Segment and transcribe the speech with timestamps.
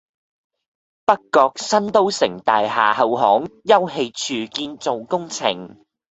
[1.05, 4.11] 北角新都城大廈後巷休憩
[4.47, 5.85] 處建造工程